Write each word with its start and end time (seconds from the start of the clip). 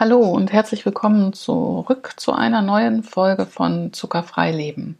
Hallo 0.00 0.20
und 0.20 0.52
herzlich 0.52 0.86
willkommen 0.86 1.32
zurück 1.32 2.12
zu 2.18 2.32
einer 2.32 2.62
neuen 2.62 3.02
Folge 3.02 3.46
von 3.46 3.92
Zuckerfrei 3.92 4.52
Leben. 4.52 4.96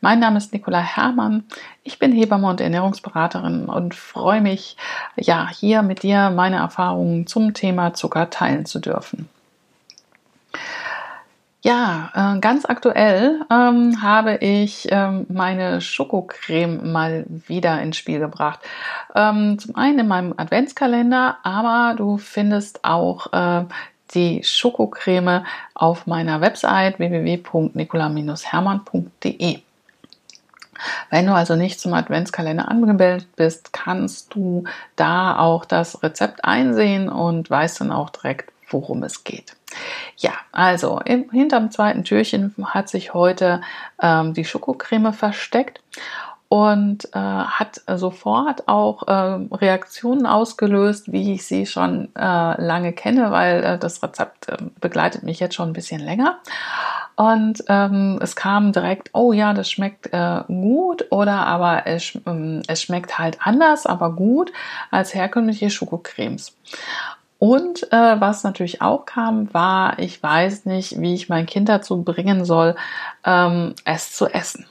Mein 0.00 0.20
Name 0.20 0.38
ist 0.38 0.52
Nicola 0.52 0.78
Herrmann. 0.78 1.42
Ich 1.82 1.98
bin 1.98 2.12
Hebamme 2.12 2.48
und 2.48 2.60
Ernährungsberaterin 2.60 3.64
und 3.64 3.96
freue 3.96 4.40
mich, 4.40 4.76
ja, 5.16 5.48
hier 5.48 5.82
mit 5.82 6.04
dir 6.04 6.30
meine 6.30 6.58
Erfahrungen 6.58 7.26
zum 7.26 7.54
Thema 7.54 7.94
Zucker 7.94 8.30
teilen 8.30 8.66
zu 8.66 8.78
dürfen. 8.78 9.28
Ja, 11.64 12.12
äh, 12.14 12.38
ganz 12.38 12.66
aktuell 12.66 13.40
ähm, 13.50 14.00
habe 14.00 14.36
ich 14.36 14.86
ähm, 14.92 15.26
meine 15.28 15.80
Schokocreme 15.80 16.92
mal 16.92 17.26
wieder 17.28 17.82
ins 17.82 17.96
Spiel 17.96 18.20
gebracht. 18.20 18.60
Ähm, 19.16 19.58
zum 19.58 19.74
einen 19.74 19.98
in 19.98 20.06
meinem 20.06 20.34
Adventskalender, 20.36 21.38
aber 21.42 21.96
du 21.96 22.18
findest 22.18 22.84
auch 22.84 23.32
äh, 23.32 23.64
die 24.14 24.42
Schokocreme 24.44 25.44
auf 25.74 26.06
meiner 26.06 26.40
Website 26.40 26.98
www.nicola-hermann.de. 26.98 29.60
Wenn 31.10 31.26
du 31.26 31.34
also 31.34 31.56
nicht 31.56 31.80
zum 31.80 31.94
Adventskalender 31.94 32.68
angemeldet 32.68 33.28
bist, 33.36 33.72
kannst 33.72 34.34
du 34.34 34.64
da 34.94 35.38
auch 35.38 35.64
das 35.64 36.02
Rezept 36.02 36.44
einsehen 36.44 37.08
und 37.08 37.50
weißt 37.50 37.80
dann 37.80 37.92
auch 37.92 38.10
direkt, 38.10 38.52
worum 38.68 39.02
es 39.02 39.24
geht. 39.24 39.56
Ja, 40.16 40.32
also 40.52 41.00
im, 41.04 41.30
hinterm 41.30 41.70
zweiten 41.70 42.04
Türchen 42.04 42.54
hat 42.64 42.88
sich 42.88 43.14
heute 43.14 43.60
ähm, 44.00 44.34
die 44.34 44.44
Schokocreme 44.44 45.12
versteckt 45.12 45.80
und 46.48 47.06
äh, 47.12 47.18
hat 47.18 47.80
sofort 47.96 48.68
auch 48.68 49.08
äh, 49.08 49.46
Reaktionen 49.52 50.26
ausgelöst, 50.26 51.10
wie 51.10 51.34
ich 51.34 51.44
sie 51.44 51.66
schon 51.66 52.14
äh, 52.14 52.62
lange 52.62 52.92
kenne, 52.92 53.32
weil 53.32 53.64
äh, 53.64 53.78
das 53.78 54.02
Rezept 54.02 54.48
äh, 54.48 54.56
begleitet 54.80 55.24
mich 55.24 55.40
jetzt 55.40 55.56
schon 55.56 55.70
ein 55.70 55.72
bisschen 55.72 56.00
länger. 56.00 56.38
Und 57.16 57.64
ähm, 57.68 58.18
es 58.22 58.36
kam 58.36 58.72
direkt, 58.72 59.10
oh 59.12 59.32
ja, 59.32 59.54
das 59.54 59.70
schmeckt 59.70 60.12
äh, 60.12 60.42
gut 60.46 61.06
oder 61.10 61.46
aber 61.46 61.86
es, 61.86 62.16
ähm, 62.26 62.62
es 62.68 62.82
schmeckt 62.82 63.18
halt 63.18 63.38
anders, 63.40 63.86
aber 63.86 64.12
gut 64.12 64.52
als 64.90 65.14
herkömmliche 65.14 65.70
Schokocremes. 65.70 66.54
Und 67.38 67.90
äh, 67.92 68.20
was 68.20 68.44
natürlich 68.44 68.82
auch 68.82 69.04
kam, 69.04 69.52
war, 69.52 69.98
ich 69.98 70.22
weiß 70.22 70.66
nicht, 70.66 71.00
wie 71.00 71.14
ich 71.14 71.28
mein 71.28 71.46
Kind 71.46 71.68
dazu 71.68 72.02
bringen 72.02 72.44
soll, 72.44 72.76
ähm, 73.24 73.74
es 73.84 74.12
zu 74.12 74.26
essen. 74.26 74.66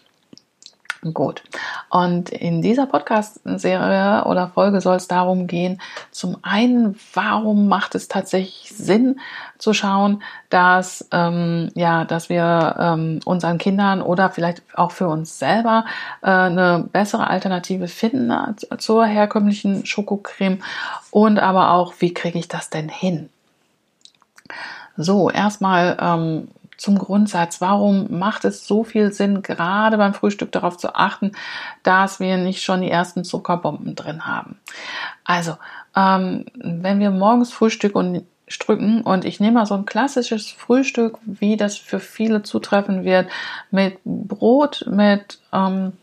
Gut. 1.13 1.43
Und 1.91 2.29
in 2.29 2.63
dieser 2.63 2.87
Podcast-Serie 2.87 4.23
oder 4.25 4.47
Folge 4.47 4.81
soll 4.81 4.95
es 4.95 5.07
darum 5.07 5.45
gehen, 5.45 5.79
zum 6.09 6.37
einen, 6.41 6.97
warum 7.13 7.67
macht 7.67 7.93
es 7.93 8.07
tatsächlich 8.07 8.73
Sinn 8.75 9.19
zu 9.59 9.73
schauen, 9.73 10.23
dass, 10.49 11.07
ähm, 11.11 11.69
ja, 11.75 12.05
dass 12.05 12.29
wir 12.29 12.75
ähm, 12.79 13.19
unseren 13.23 13.59
Kindern 13.59 14.01
oder 14.01 14.31
vielleicht 14.31 14.63
auch 14.73 14.91
für 14.91 15.07
uns 15.07 15.37
selber 15.37 15.85
äh, 16.23 16.31
eine 16.31 16.85
bessere 16.91 17.27
Alternative 17.27 17.87
finden 17.87 18.33
zur 18.79 19.05
herkömmlichen 19.05 19.85
Schokocreme 19.85 20.63
und 21.11 21.37
aber 21.37 21.71
auch, 21.71 21.93
wie 21.99 22.15
kriege 22.15 22.39
ich 22.39 22.47
das 22.47 22.71
denn 22.71 22.89
hin? 22.89 23.29
So, 24.97 25.29
erstmal 25.29 25.97
ähm, 25.99 26.47
zum 26.77 26.97
Grundsatz. 26.97 27.61
Warum 27.61 28.17
macht 28.17 28.45
es 28.45 28.67
so 28.67 28.83
viel 28.83 29.13
Sinn, 29.13 29.41
gerade 29.41 29.97
beim 29.97 30.13
Frühstück 30.13 30.51
darauf 30.51 30.77
zu 30.77 30.95
achten, 30.95 31.31
dass 31.83 32.19
wir 32.19 32.37
nicht 32.37 32.63
schon 32.63 32.81
die 32.81 32.91
ersten 32.91 33.23
Zuckerbomben 33.23 33.95
drin 33.95 34.25
haben? 34.25 34.59
Also, 35.23 35.57
ähm, 35.95 36.45
wenn 36.55 36.99
wir 36.99 37.11
morgens 37.11 37.51
Frühstück 37.51 37.95
und 37.95 38.25
Strücken 38.47 39.01
und 39.01 39.25
ich 39.25 39.39
nehme 39.39 39.53
mal 39.53 39.65
so 39.65 39.73
ein 39.73 39.85
klassisches 39.85 40.51
Frühstück, 40.51 41.17
wie 41.25 41.57
das 41.57 41.77
für 41.77 41.99
viele 41.99 42.43
zutreffen 42.43 43.03
wird, 43.03 43.27
mit 43.71 43.97
Brot, 44.03 44.85
mit 44.87 45.39
ähm, 45.51 45.93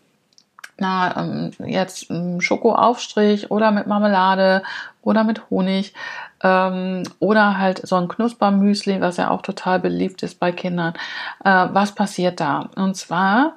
na, 0.79 1.17
ähm, 1.17 1.53
jetzt 1.65 2.09
Schokoaufstrich 2.41 3.51
oder 3.51 3.71
mit 3.71 3.87
Marmelade 3.87 4.63
oder 5.03 5.23
mit 5.23 5.51
Honig 5.51 5.95
ähm, 6.43 7.03
oder 7.19 7.59
halt 7.59 7.87
so 7.87 7.97
ein 7.97 8.09
Knuspermüsli, 8.09 9.01
was 9.01 9.17
ja 9.17 9.31
auch 9.31 9.43
total 9.43 9.79
beliebt 9.79 10.23
ist 10.23 10.39
bei 10.41 10.53
Kindern. 10.53 10.95
Äh, 11.45 11.69
was 11.73 11.95
passiert 11.95 12.41
da? 12.41 12.71
Und 12.77 12.97
zwar 12.97 13.55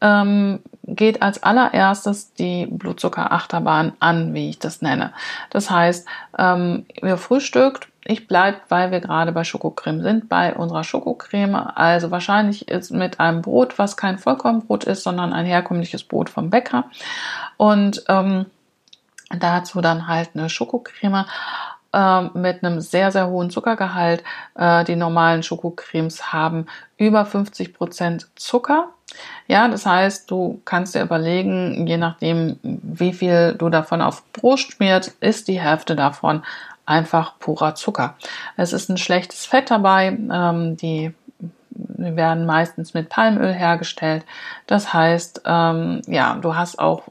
ähm, 0.00 0.60
geht 0.86 1.22
als 1.22 1.42
allererstes 1.42 2.34
die 2.34 2.66
Blutzuckerachterbahn 2.66 3.92
an, 3.98 4.34
wie 4.34 4.50
ich 4.50 4.58
das 4.58 4.82
nenne. 4.82 5.12
Das 5.50 5.70
heißt, 5.70 6.06
ähm, 6.38 6.86
ihr 7.02 7.16
frühstückt, 7.16 7.88
ich 8.04 8.28
bleibe, 8.28 8.58
weil 8.68 8.92
wir 8.92 9.00
gerade 9.00 9.32
bei 9.32 9.42
Schokocreme 9.42 10.00
sind, 10.02 10.28
bei 10.28 10.54
unserer 10.54 10.84
Schokocreme. 10.84 11.56
Also 11.74 12.12
wahrscheinlich 12.12 12.68
ist 12.68 12.92
mit 12.92 13.18
einem 13.18 13.42
Brot, 13.42 13.78
was 13.78 13.96
kein 13.96 14.18
Vollkornbrot 14.18 14.84
ist, 14.84 15.02
sondern 15.02 15.32
ein 15.32 15.44
herkömmliches 15.44 16.04
Brot 16.04 16.30
vom 16.30 16.50
Bäcker. 16.50 16.84
Und 17.56 18.04
ähm, 18.08 18.46
dazu 19.36 19.80
dann 19.80 20.06
halt 20.06 20.30
eine 20.34 20.48
Schokocreme 20.48 21.26
äh, 21.92 22.22
mit 22.34 22.62
einem 22.62 22.80
sehr, 22.80 23.10
sehr 23.12 23.28
hohen 23.28 23.50
Zuckergehalt. 23.50 24.22
Äh, 24.54 24.84
die 24.84 24.96
normalen 24.96 25.42
Schokocremes 25.42 26.32
haben 26.32 26.66
über 26.96 27.24
50 27.24 27.74
Prozent 27.74 28.28
Zucker. 28.36 28.88
Ja, 29.46 29.68
das 29.68 29.86
heißt, 29.86 30.30
du 30.30 30.60
kannst 30.64 30.94
dir 30.94 31.02
überlegen, 31.02 31.86
je 31.86 31.96
nachdem, 31.96 32.58
wie 32.62 33.12
viel 33.12 33.54
du 33.54 33.68
davon 33.68 34.02
auf 34.02 34.24
Brot 34.32 34.60
schmiert, 34.60 35.12
ist 35.20 35.48
die 35.48 35.60
Hälfte 35.60 35.96
davon 35.96 36.42
einfach 36.84 37.38
purer 37.38 37.74
Zucker. 37.74 38.14
Es 38.56 38.72
ist 38.72 38.88
ein 38.88 38.96
schlechtes 38.96 39.46
Fett 39.46 39.70
dabei. 39.70 40.06
Ähm, 40.08 40.76
die 40.76 41.12
werden 41.70 42.46
meistens 42.46 42.94
mit 42.94 43.08
Palmöl 43.08 43.52
hergestellt. 43.52 44.24
Das 44.66 44.92
heißt, 44.92 45.42
ähm, 45.44 46.00
ja, 46.06 46.36
du 46.36 46.56
hast 46.56 46.78
auch 46.78 47.02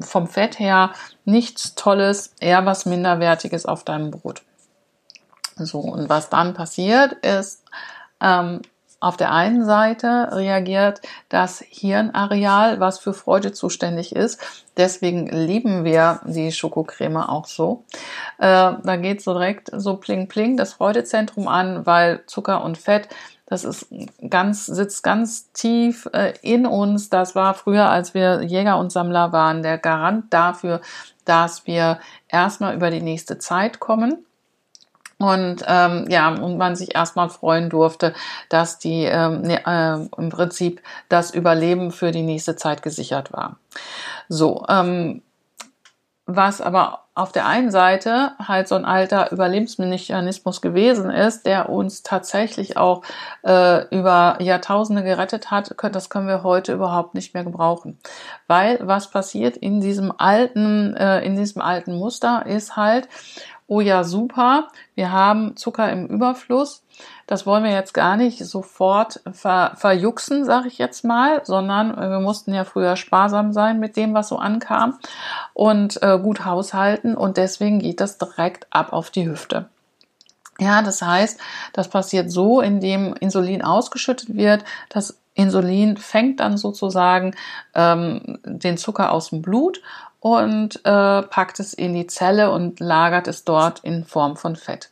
vom 0.00 0.28
Fett 0.28 0.58
her 0.58 0.90
nichts 1.30 1.74
Tolles, 1.74 2.34
eher 2.40 2.66
was 2.66 2.86
Minderwertiges 2.86 3.66
auf 3.66 3.84
deinem 3.84 4.10
Brot. 4.10 4.42
So, 5.56 5.80
und 5.80 6.08
was 6.08 6.30
dann 6.30 6.54
passiert 6.54 7.12
ist, 7.24 7.64
ähm, 8.20 8.62
auf 9.02 9.16
der 9.16 9.32
einen 9.32 9.64
Seite 9.64 10.28
reagiert 10.32 11.00
das 11.30 11.64
Hirnareal, 11.66 12.80
was 12.80 12.98
für 12.98 13.14
Freude 13.14 13.52
zuständig 13.52 14.14
ist. 14.14 14.38
Deswegen 14.76 15.26
lieben 15.26 15.84
wir 15.84 16.20
die 16.26 16.52
Schokocreme 16.52 17.16
auch 17.16 17.46
so. 17.46 17.84
Äh, 18.36 18.74
da 18.82 18.96
geht 18.96 19.22
so 19.22 19.32
direkt 19.32 19.70
so 19.72 19.96
pling 19.96 20.28
pling 20.28 20.58
das 20.58 20.74
Freudezentrum 20.74 21.48
an, 21.48 21.86
weil 21.86 22.24
Zucker 22.26 22.62
und 22.62 22.76
Fett 22.76 23.08
das 23.50 23.64
ist 23.64 23.88
ganz, 24.30 24.66
sitzt 24.66 25.02
ganz 25.02 25.52
tief 25.52 26.08
äh, 26.12 26.34
in 26.40 26.66
uns. 26.66 27.10
Das 27.10 27.34
war 27.34 27.54
früher, 27.54 27.90
als 27.90 28.14
wir 28.14 28.42
Jäger 28.42 28.78
und 28.78 28.92
Sammler 28.92 29.32
waren, 29.32 29.62
der 29.62 29.76
Garant 29.76 30.32
dafür, 30.32 30.80
dass 31.24 31.66
wir 31.66 31.98
erstmal 32.28 32.76
über 32.76 32.90
die 32.90 33.02
nächste 33.02 33.38
Zeit 33.38 33.80
kommen. 33.80 34.24
Und 35.18 35.64
ähm, 35.66 36.06
ja, 36.08 36.28
und 36.30 36.56
man 36.56 36.76
sich 36.76 36.94
erstmal 36.94 37.28
freuen 37.28 37.68
durfte, 37.68 38.14
dass 38.48 38.78
die 38.78 39.04
ähm, 39.04 39.42
ne, 39.42 39.66
äh, 39.66 40.16
im 40.16 40.30
Prinzip 40.30 40.80
das 41.08 41.32
Überleben 41.32 41.90
für 41.90 42.12
die 42.12 42.22
nächste 42.22 42.54
Zeit 42.54 42.82
gesichert 42.82 43.32
war. 43.32 43.56
So, 44.28 44.64
ähm, 44.68 45.22
was 46.24 46.60
aber 46.60 47.00
auf 47.20 47.32
der 47.32 47.46
einen 47.46 47.70
Seite 47.70 48.32
halt 48.38 48.66
so 48.66 48.74
ein 48.74 48.86
alter 48.86 49.30
Überlebensmechanismus 49.30 50.62
gewesen 50.62 51.10
ist, 51.10 51.44
der 51.44 51.68
uns 51.68 52.02
tatsächlich 52.02 52.78
auch 52.78 53.02
äh, 53.44 53.86
über 53.94 54.38
Jahrtausende 54.40 55.02
gerettet 55.02 55.50
hat, 55.50 55.74
das 55.92 56.08
können 56.08 56.26
wir 56.26 56.42
heute 56.42 56.72
überhaupt 56.72 57.14
nicht 57.14 57.34
mehr 57.34 57.44
gebrauchen. 57.44 57.98
Weil 58.46 58.78
was 58.82 59.10
passiert 59.10 59.58
in 59.58 59.82
diesem 59.82 60.12
alten, 60.16 60.96
äh, 60.96 61.20
in 61.20 61.36
diesem 61.36 61.60
alten 61.60 61.98
Muster 61.98 62.46
ist 62.46 62.76
halt, 62.76 63.06
oh 63.70 63.80
ja, 63.80 64.02
super, 64.02 64.66
wir 64.96 65.12
haben 65.12 65.56
Zucker 65.56 65.90
im 65.92 66.06
Überfluss. 66.08 66.82
Das 67.28 67.46
wollen 67.46 67.62
wir 67.62 67.70
jetzt 67.70 67.94
gar 67.94 68.16
nicht 68.16 68.44
sofort 68.44 69.20
ver 69.30 69.72
verjuxen, 69.76 70.44
sage 70.44 70.66
ich 70.66 70.78
jetzt 70.78 71.04
mal, 71.04 71.42
sondern 71.44 71.96
wir 71.96 72.18
mussten 72.18 72.52
ja 72.52 72.64
früher 72.64 72.96
sparsam 72.96 73.52
sein 73.52 73.78
mit 73.78 73.96
dem, 73.96 74.12
was 74.12 74.28
so 74.28 74.38
ankam 74.38 74.98
und 75.54 76.02
äh, 76.02 76.18
gut 76.18 76.44
haushalten 76.44 77.16
und 77.16 77.36
deswegen 77.36 77.78
geht 77.78 78.00
das 78.00 78.18
direkt 78.18 78.66
ab 78.70 78.92
auf 78.92 79.10
die 79.10 79.30
Hüfte. 79.30 79.66
Ja, 80.58 80.82
das 80.82 81.00
heißt, 81.00 81.40
das 81.72 81.88
passiert 81.88 82.30
so, 82.30 82.60
indem 82.60 83.14
Insulin 83.14 83.62
ausgeschüttet 83.62 84.34
wird. 84.34 84.64
Das 84.88 85.20
Insulin 85.34 85.96
fängt 85.96 86.40
dann 86.40 86.58
sozusagen 86.58 87.36
ähm, 87.74 88.40
den 88.44 88.76
Zucker 88.76 89.12
aus 89.12 89.30
dem 89.30 89.42
Blut 89.42 89.80
und 90.20 90.84
äh, 90.84 91.22
packt 91.22 91.60
es 91.60 91.72
in 91.72 91.94
die 91.94 92.06
Zelle 92.06 92.50
und 92.50 92.78
lagert 92.78 93.26
es 93.26 93.44
dort 93.44 93.80
in 93.80 94.04
Form 94.04 94.36
von 94.36 94.54
Fett. 94.54 94.90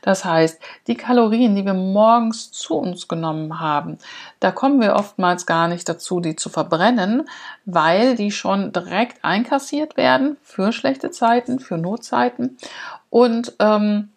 Das 0.00 0.24
heißt, 0.24 0.58
die 0.86 0.94
Kalorien, 0.94 1.54
die 1.54 1.66
wir 1.66 1.74
morgens 1.74 2.50
zu 2.50 2.76
uns 2.76 3.06
genommen 3.06 3.60
haben, 3.60 3.98
da 4.40 4.50
kommen 4.50 4.80
wir 4.80 4.96
oftmals 4.96 5.44
gar 5.44 5.68
nicht 5.68 5.86
dazu, 5.88 6.20
die 6.20 6.34
zu 6.34 6.48
verbrennen, 6.48 7.28
weil 7.66 8.16
die 8.16 8.30
schon 8.30 8.72
direkt 8.72 9.22
einkassiert 9.22 9.98
werden 9.98 10.38
für 10.42 10.72
schlechte 10.72 11.10
Zeiten, 11.10 11.60
für 11.60 11.76
Notzeiten 11.76 12.56
und 13.10 13.54
ähm, 13.58 14.08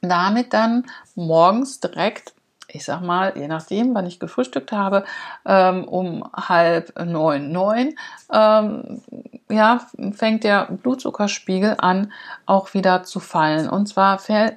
damit 0.00 0.52
dann 0.52 0.86
morgens 1.16 1.80
direkt 1.80 2.34
ich 2.70 2.84
sag 2.84 3.00
mal, 3.00 3.32
je 3.36 3.48
nachdem, 3.48 3.94
wann 3.94 4.06
ich 4.06 4.20
gefrühstückt 4.20 4.72
habe, 4.72 5.04
ähm, 5.46 5.84
um 5.84 6.30
halb 6.34 6.92
neun, 7.02 7.50
neun, 7.50 7.94
ähm, 8.32 9.02
ja, 9.48 9.80
fängt 10.12 10.44
der 10.44 10.66
Blutzuckerspiegel 10.66 11.76
an, 11.78 12.12
auch 12.44 12.74
wieder 12.74 13.04
zu 13.04 13.20
fallen. 13.20 13.68
Und 13.70 13.86
zwar 13.86 14.18
fäll, 14.18 14.56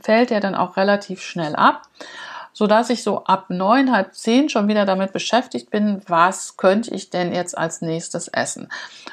fällt 0.00 0.30
er 0.30 0.40
dann 0.40 0.54
auch 0.54 0.78
relativ 0.78 1.20
schnell 1.20 1.54
ab, 1.54 1.82
so 2.52 2.66
dass 2.66 2.90
ich 2.90 3.02
so 3.02 3.24
ab 3.24 3.46
neun, 3.48 3.92
halb 3.92 4.14
zehn 4.14 4.48
schon 4.48 4.66
wieder 4.66 4.86
damit 4.86 5.12
beschäftigt 5.12 5.70
bin, 5.70 6.02
was 6.06 6.56
könnte 6.56 6.94
ich 6.94 7.10
denn 7.10 7.32
jetzt 7.32 7.56
als 7.56 7.82
nächstes 7.82 8.28
essen. 8.28 8.68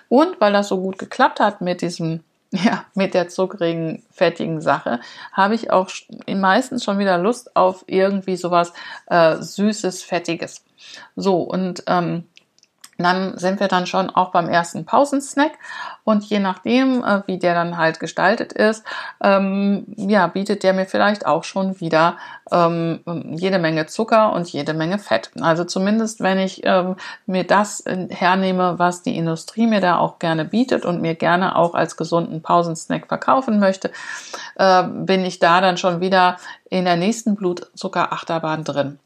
Und 0.08 0.40
weil 0.40 0.54
das 0.54 0.70
so 0.70 0.80
gut 0.80 0.98
geklappt 0.98 1.42
hat 1.42 1.60
mit 1.60 1.82
diesem 1.82 2.24
ja, 2.52 2.86
mit 2.96 3.14
der 3.14 3.28
zuckrigen, 3.28 4.04
fettigen 4.12 4.62
Sache 4.62 5.00
habe 5.34 5.56
ich 5.56 5.72
auch 5.72 5.90
meistens 6.28 6.84
schon 6.84 7.00
wieder 7.00 7.18
Lust 7.18 7.56
auf 7.56 7.84
irgendwie 7.88 8.38
sowas 8.38 8.72
äh, 9.08 9.38
Süßes, 9.38 10.04
Fettiges. 10.04 10.64
So, 11.16 11.42
und 11.42 11.84
ähm, 11.88 12.24
dann 12.98 13.38
sind 13.38 13.60
wir 13.60 13.68
dann 13.68 13.86
schon 13.86 14.10
auch 14.10 14.32
beim 14.32 14.50
ersten 14.50 14.86
Pausensnack 14.86 15.52
und 16.04 16.24
je 16.24 16.40
nachdem, 16.40 17.04
äh, 17.04 17.22
wie 17.28 17.38
der 17.38 17.54
dann 17.54 17.78
halt 17.78 18.00
gestaltet 18.00 18.54
ist, 18.54 18.84
ähm, 19.22 19.86
ja, 19.98 20.28
bietet 20.28 20.64
der 20.64 20.74
mir 20.74 20.86
vielleicht 20.86 21.26
auch 21.26 21.44
schon 21.44 21.80
wieder 21.80 22.18
ähm, 22.52 23.02
jede 23.36 23.60
Menge 23.60 23.86
Zucker 23.88 24.34
und 24.34 24.48
jede 24.48 24.74
Menge 24.74 25.00
Fett. 25.00 25.32
Also 25.42 25.64
zumindest, 25.64 26.22
wenn 26.22 26.40
ich 26.40 26.62
ähm, 26.64 26.96
mir 27.26 27.44
das 27.44 27.82
äh, 27.82 28.08
hernehme, 28.10 28.80
was 28.80 29.04
die 29.04 29.18
Industrie 29.18 29.68
mir 29.68 29.82
da 29.82 29.98
auch 29.98 30.20
gerne 30.20 30.46
bietet 30.46 30.86
und 30.86 31.02
mir 31.02 31.16
gerne 31.16 31.56
auch 31.56 31.74
als 31.74 31.98
gesunden 31.98 32.42
Pausensnack 32.42 33.08
verkaufen 33.08 33.60
möchte, 33.60 33.92
äh, 34.56 34.84
bin 34.84 35.26
ich 35.26 35.40
da 35.40 35.62
dann 35.62 35.78
schon 35.78 36.00
wieder 36.00 36.38
in 36.70 36.86
der 36.86 36.98
nächsten 36.98 37.36
Blutzuckerachterbahn 37.36 38.64
drin. 38.64 39.00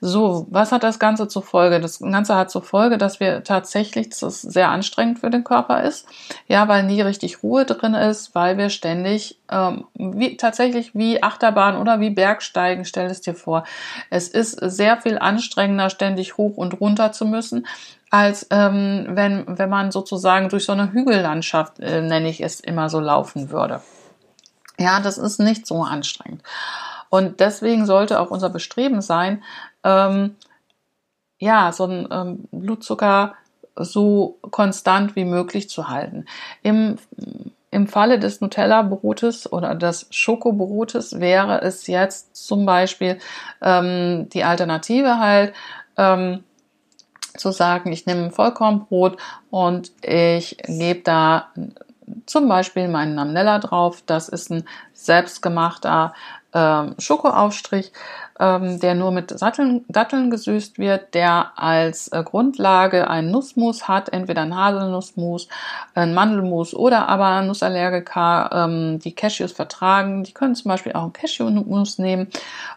So, 0.00 0.46
was 0.50 0.72
hat 0.72 0.82
das 0.82 0.98
Ganze 0.98 1.28
zur 1.28 1.42
Folge? 1.42 1.80
Das 1.80 2.00
Ganze 2.00 2.34
hat 2.34 2.50
zur 2.50 2.62
Folge, 2.62 2.98
dass 2.98 3.20
wir 3.20 3.44
tatsächlich, 3.44 4.08
dass 4.08 4.22
es 4.22 4.42
sehr 4.42 4.70
anstrengend 4.70 5.20
für 5.20 5.30
den 5.30 5.44
Körper 5.44 5.82
ist, 5.82 6.06
ja, 6.48 6.66
weil 6.68 6.82
nie 6.84 7.00
richtig 7.00 7.42
Ruhe 7.42 7.64
drin 7.64 7.94
ist, 7.94 8.34
weil 8.34 8.58
wir 8.58 8.70
ständig 8.70 9.38
ähm, 9.50 9.84
wie, 9.94 10.36
tatsächlich 10.36 10.94
wie 10.94 11.22
Achterbahn 11.22 11.76
oder 11.76 12.00
wie 12.00 12.10
Bergsteigen, 12.10 12.84
stell 12.84 13.06
es 13.06 13.20
dir 13.20 13.34
vor. 13.34 13.64
Es 14.10 14.28
ist 14.28 14.52
sehr 14.52 15.00
viel 15.00 15.18
anstrengender, 15.18 15.90
ständig 15.90 16.36
hoch 16.36 16.56
und 16.56 16.80
runter 16.80 17.12
zu 17.12 17.26
müssen, 17.26 17.66
als 18.10 18.46
ähm, 18.50 19.06
wenn, 19.10 19.44
wenn 19.46 19.70
man 19.70 19.90
sozusagen 19.90 20.48
durch 20.48 20.64
so 20.64 20.72
eine 20.72 20.92
Hügellandschaft, 20.92 21.78
äh, 21.80 22.00
nenne 22.00 22.28
ich 22.28 22.42
es 22.42 22.60
immer 22.60 22.88
so, 22.88 23.00
laufen 23.00 23.50
würde. 23.50 23.80
Ja, 24.78 25.00
das 25.00 25.18
ist 25.18 25.38
nicht 25.38 25.66
so 25.66 25.82
anstrengend. 25.82 26.42
Und 27.12 27.40
deswegen 27.40 27.84
sollte 27.84 28.18
auch 28.20 28.30
unser 28.30 28.48
Bestreben 28.48 29.02
sein, 29.02 29.44
ähm, 29.84 30.36
ja, 31.38 31.70
so 31.70 31.84
ein 31.84 32.08
ähm, 32.10 32.48
Blutzucker 32.50 33.34
so 33.76 34.38
konstant 34.50 35.14
wie 35.14 35.26
möglich 35.26 35.68
zu 35.68 35.90
halten. 35.90 36.24
Im, 36.62 36.96
im 37.70 37.86
Falle 37.86 38.18
des 38.18 38.40
Nutella-Brotes 38.40 39.52
oder 39.52 39.74
des 39.74 40.06
Schokobrotes 40.08 41.20
wäre 41.20 41.60
es 41.60 41.86
jetzt 41.86 42.34
zum 42.34 42.64
Beispiel 42.64 43.18
ähm, 43.60 44.30
die 44.30 44.44
Alternative 44.44 45.18
halt, 45.18 45.52
ähm, 45.98 46.44
zu 47.36 47.50
sagen, 47.50 47.92
ich 47.92 48.06
nehme 48.06 48.30
Vollkornbrot 48.30 49.18
und 49.50 49.92
ich 50.02 50.56
gebe 50.66 51.00
da 51.00 51.48
zum 52.24 52.48
Beispiel 52.48 52.88
meinen 52.88 53.14
Namnella 53.14 53.58
drauf. 53.58 54.02
Das 54.06 54.30
ist 54.30 54.50
ein 54.50 54.64
selbstgemachter 54.94 56.14
ähm, 56.54 56.94
Schokoaufstrich, 56.98 57.92
ähm, 58.40 58.80
der 58.80 58.94
nur 58.94 59.12
mit 59.12 59.38
Satteln, 59.38 59.84
Datteln 59.88 60.30
gesüßt 60.30 60.78
wird, 60.78 61.14
der 61.14 61.52
als 61.56 62.08
äh, 62.08 62.22
Grundlage 62.24 63.08
ein 63.08 63.30
Nussmus 63.30 63.88
hat, 63.88 64.12
entweder 64.12 64.42
ein 64.42 64.56
Haselnussmus, 64.56 65.48
ein 65.94 66.12
Mandelmus 66.14 66.74
oder 66.74 67.08
aber 67.08 67.42
Nussallergiker, 67.42 68.50
ähm, 68.52 68.98
die 68.98 69.14
Cashews 69.14 69.52
vertragen. 69.52 70.24
Die 70.24 70.32
können 70.32 70.54
zum 70.54 70.70
Beispiel 70.70 70.92
auch 70.92 71.04
ein 71.04 71.12
Cashewnuss 71.12 71.98
nehmen. 71.98 72.28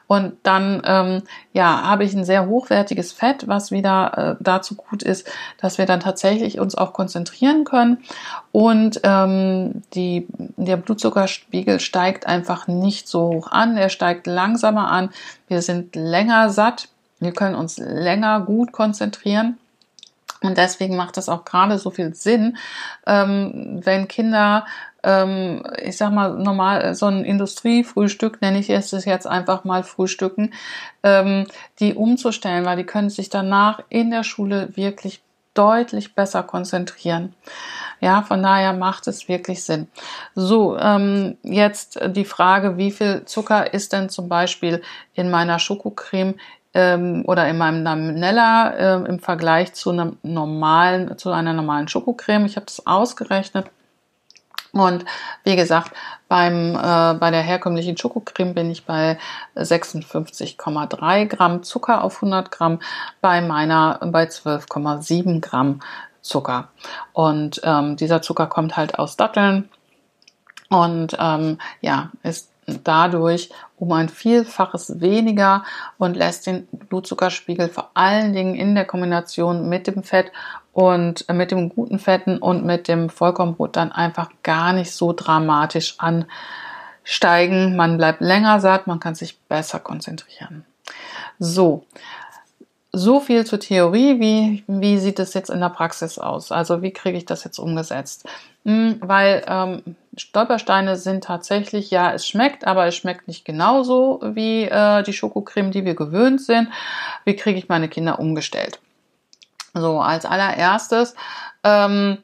Und 0.07 0.33
dann 0.43 0.81
ähm, 0.85 1.23
ja, 1.51 1.81
habe 1.83 2.03
ich 2.03 2.13
ein 2.13 2.25
sehr 2.25 2.47
hochwertiges 2.47 3.11
Fett, 3.11 3.47
was 3.47 3.71
wieder 3.71 4.37
äh, 4.39 4.43
dazu 4.43 4.75
gut 4.75 5.01
ist, 5.01 5.27
dass 5.59 5.79
wir 5.79 5.87
dann 5.87 5.99
tatsächlich 5.99 6.59
uns 6.59 6.75
auch 6.75 6.93
konzentrieren 6.93 7.63
können. 7.63 8.03
Und 8.51 8.99
ähm, 9.03 9.81
die, 9.95 10.27
der 10.37 10.77
Blutzuckerspiegel 10.77 11.79
steigt 11.79 12.27
einfach 12.27 12.67
nicht 12.67 13.07
so 13.07 13.29
hoch 13.29 13.51
an, 13.51 13.64
er 13.75 13.89
steigt 13.89 14.27
langsamer 14.27 14.91
an. 14.91 15.09
Wir 15.47 15.61
sind 15.61 15.95
länger 15.95 16.49
satt, 16.49 16.89
wir 17.19 17.33
können 17.33 17.55
uns 17.55 17.77
länger 17.77 18.41
gut 18.41 18.71
konzentrieren. 18.71 19.57
Und 20.41 20.57
deswegen 20.57 20.95
macht 20.95 21.17
es 21.17 21.29
auch 21.29 21.45
gerade 21.45 21.79
so 21.79 21.89
viel 21.89 22.13
Sinn, 22.13 22.57
ähm, 23.07 23.81
wenn 23.83 24.07
Kinder, 24.07 24.65
ähm, 25.03 25.63
ich 25.81 25.97
sag 25.97 26.11
mal, 26.11 26.33
normal 26.33 26.93
so 26.93 27.07
ein 27.07 27.23
Industriefrühstück, 27.23 28.41
nenne 28.41 28.59
ich 28.59 28.69
es 28.69 28.91
jetzt 29.05 29.27
einfach 29.27 29.63
mal 29.63 29.83
Frühstücken, 29.83 30.53
ähm, 31.03 31.47
die 31.79 31.93
umzustellen, 31.95 32.65
weil 32.65 32.77
die 32.77 32.85
können 32.85 33.09
sich 33.09 33.29
danach 33.29 33.81
in 33.89 34.11
der 34.11 34.23
Schule 34.23 34.75
wirklich 34.75 35.21
deutlich 35.55 36.13
besser 36.13 36.43
konzentrieren. 36.43 37.33
Ja, 38.01 38.21
von 38.21 38.43
daher 38.43 38.73
macht 38.73 39.07
es 39.07 39.27
wirklich 39.27 39.63
Sinn. 39.63 39.87
So, 40.35 40.77
ähm, 40.77 41.37
jetzt 41.43 41.99
die 42.07 42.25
Frage, 42.25 42.77
wie 42.77 42.91
viel 42.91 43.25
Zucker 43.25 43.73
ist 43.73 43.93
denn 43.93 44.09
zum 44.09 44.29
Beispiel 44.29 44.83
in 45.13 45.31
meiner 45.31 45.57
Schokocreme 45.57 46.35
ähm, 46.73 47.23
oder 47.25 47.47
in 47.47 47.57
meinem 47.57 47.83
Nutella 47.83 48.69
äh, 48.71 49.09
im 49.09 49.19
Vergleich 49.19 49.73
zu 49.73 49.91
einem 49.91 50.17
normalen, 50.23 51.17
zu 51.17 51.31
einer 51.31 51.53
normalen 51.53 51.87
Schokocreme? 51.87 52.45
Ich 52.45 52.57
habe 52.57 52.65
das 52.65 52.85
ausgerechnet. 52.85 53.67
Und 54.75 55.05
wie 55.45 55.55
gesagt, 55.55 55.91
beim, 56.27 56.75
äh, 56.75 57.13
bei 57.17 57.31
der 57.31 57.41
herkömmlichen 57.41 57.97
Schokocreme 57.97 58.53
bin 58.53 58.69
ich 58.69 58.85
bei 58.85 59.17
56,3 59.55 61.27
Gramm 61.27 61.63
Zucker 61.63 62.03
auf 62.03 62.15
100 62.15 62.51
Gramm, 62.51 62.79
bei 63.21 63.39
meiner 63.39 63.99
bei 64.03 64.25
12,7 64.25 65.39
Gramm 65.39 65.79
Zucker. 66.21 66.67
Und 67.13 67.61
ähm, 67.63 67.95
dieser 67.95 68.21
Zucker 68.21 68.47
kommt 68.47 68.75
halt 68.75 68.99
aus 68.99 69.15
Datteln 69.15 69.69
und 70.69 71.15
ähm, 71.19 71.57
ja, 71.79 72.11
ist 72.23 72.51
dadurch 72.65 73.51
um 73.77 73.93
ein 73.93 74.09
Vielfaches 74.09 74.99
weniger 74.99 75.63
und 75.97 76.17
lässt 76.17 76.47
den 76.47 76.67
Blutzuckerspiegel 76.67 77.69
vor 77.69 77.91
allen 77.93 78.33
Dingen 78.33 78.55
in 78.55 78.75
der 78.75 78.85
Kombination 78.85 79.69
mit 79.69 79.87
dem 79.87 80.03
Fett 80.03 80.31
und 80.75 81.25
mit 81.31 81.51
dem 81.51 81.69
guten 81.69 81.99
Fetten 81.99 82.37
und 82.37 82.65
mit 82.65 82.89
dem 82.89 83.09
Vollkornbrot 83.09 83.77
dann 83.77 83.93
einfach 83.93 84.29
gar 84.43 84.73
nicht 84.73 84.91
so 84.91 85.13
dramatisch 85.13 85.95
ansteigen. 85.99 87.77
Man 87.77 87.95
bleibt 87.95 88.19
länger 88.19 88.59
satt, 88.59 88.85
man 88.85 88.99
kann 88.99 89.15
sich 89.15 89.39
besser 89.47 89.79
konzentrieren. 89.79 90.65
So, 91.39 91.85
so 92.91 93.21
viel 93.21 93.45
zur 93.45 93.61
Theorie. 93.61 94.19
Wie, 94.19 94.65
wie 94.67 94.97
sieht 94.97 95.19
es 95.19 95.33
jetzt 95.33 95.49
in 95.49 95.61
der 95.61 95.69
Praxis 95.69 96.19
aus? 96.19 96.51
Also 96.51 96.81
wie 96.81 96.91
kriege 96.91 97.17
ich 97.17 97.25
das 97.25 97.45
jetzt 97.45 97.57
umgesetzt? 97.57 98.27
Hm, 98.65 98.97
weil 98.99 99.45
ähm, 99.47 99.95
Stolpersteine 100.17 100.97
sind 100.97 101.23
tatsächlich, 101.23 101.89
ja, 101.89 102.11
es 102.11 102.27
schmeckt, 102.27 102.67
aber 102.67 102.85
es 102.85 102.97
schmeckt 102.97 103.29
nicht 103.29 103.45
genauso 103.45 104.19
wie 104.21 104.63
äh, 104.63 105.03
die 105.03 105.13
Schokocreme, 105.13 105.71
die 105.71 105.85
wir 105.85 105.95
gewöhnt 105.95 106.41
sind. 106.41 106.67
Wie 107.23 107.37
kriege 107.37 107.57
ich 107.57 107.69
meine 107.69 107.87
Kinder 107.87 108.19
umgestellt? 108.19 108.81
So, 109.75 109.99
als 109.99 110.25
allererstes, 110.25 111.15
ähm, 111.63 112.19